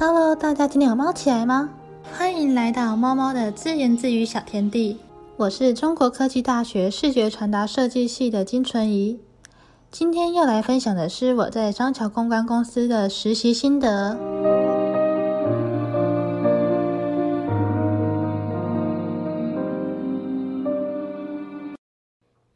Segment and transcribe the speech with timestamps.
[0.00, 1.70] Hello，大家今天有猫起来吗？
[2.12, 5.00] 欢迎来到猫猫的自言自语小天地。
[5.36, 9.18] 我是中国科技大学视觉传达设计系的金纯怡。
[9.90, 14.16] 今天要来分享的是我在张桥公关公司的实习心得。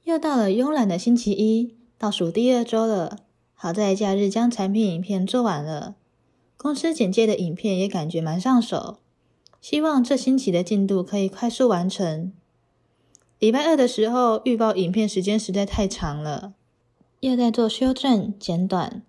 [0.05, 3.17] 又到了慵懒的星期一，倒数第二周了。
[3.53, 5.97] 好在假日将产品影片做完了。
[6.63, 8.99] 公司简介的影片也感觉蛮上手，
[9.61, 12.33] 希望这星期的进度可以快速完成。
[13.41, 16.53] 礼拜二的时候预报影片时间实在太长了，
[17.19, 19.03] 又在做修正简短。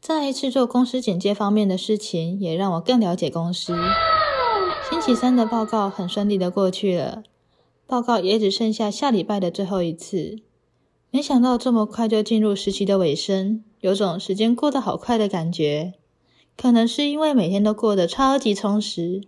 [0.00, 3.76] 再一次做公司简介方面的事情，也让我更了解公司。
[4.90, 7.22] 星期三的报告很顺利的过去了，
[7.86, 10.40] 报告也只剩下下礼拜的最后一次。
[11.12, 15.94] 没想到这么快就进入实习的尾声，有种时间过得好快的感觉。
[16.60, 19.22] 可能是因为每天都过得超级充实，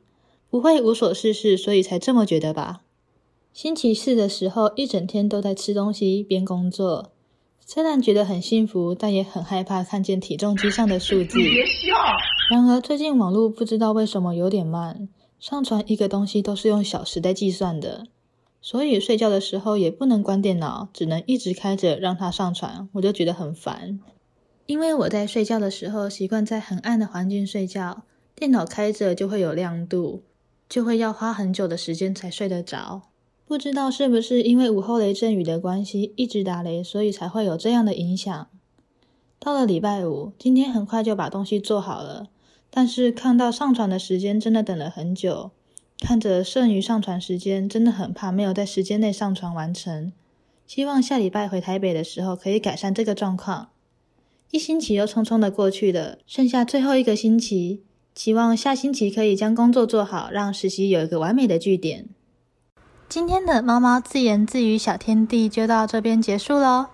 [0.50, 2.81] 不会无所事事，所以才这么觉得吧。
[3.53, 7.12] 星期四的时候，一整天都在吃东西边工作，
[7.64, 11.39] 虽然觉得很幸福，但也很害怕看见体重机上的数字。
[11.39, 11.95] 别笑。
[12.51, 15.08] 然而最近网络不知道为什么有点慢，
[15.39, 18.08] 上传一个东西都是用小时在计算的，
[18.61, 24.01] 所以睡觉的时候也不能关电脑，只能一直开着让它上传，我就觉得很烦。
[24.71, 28.05] 因为我在睡觉的时候习惯在很暗的环境睡觉，
[28.37, 30.23] 电脑开着就会有亮度，
[30.69, 33.03] 就会要花很久的时间才睡得着。
[33.45, 38.47] 不知道是不是因为午后雷阵雨的关系，一直打雷，所以才会有这样的影响。
[39.41, 42.29] 到了礼拜五，今天很快就把东西做好了，
[42.71, 45.51] 但是看到上传的时间真的等了很久，
[45.98, 50.13] 看着剩余上传时间，真的很怕没有在时间内上传完成。
[50.69, 53.71] 希望下礼拜回台北的时候可以改善这个状况。
[54.51, 57.83] 一星期又匆匆的过去了，剩下最后一个星期，
[58.17, 62.09] 期望下星期可以将工作做好，让实习有一个完美的据点。
[63.09, 66.86] 今天的猫猫自言自语小天地就到这边结束喽，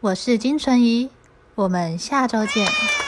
[0.00, 1.08] 我是金纯怡，
[1.54, 3.07] 我们下周见。